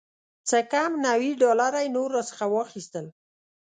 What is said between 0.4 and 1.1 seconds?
څه کم